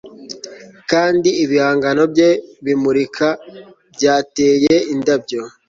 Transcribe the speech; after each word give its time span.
Kandi 0.91 1.29
ibihangano 1.43 2.03
bye 2.13 2.29
bimurika 2.65 3.27
byateye 3.93 4.75
indabyo 4.93 5.41